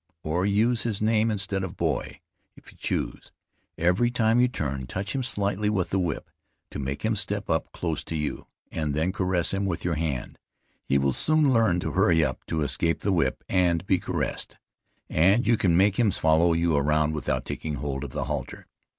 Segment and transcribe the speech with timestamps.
[0.23, 2.19] or use his name instead of boy,
[2.55, 3.31] if you choose.
[3.77, 6.31] Every time you turn, touch him slightly with the whip,
[6.71, 10.39] to make him step up close to you, and then caress him with your hand.
[10.89, 14.57] He will soon learn to hurry up to escape the whip and be caressed,
[15.07, 18.65] and you can make him follow you around without taking hold of the halter.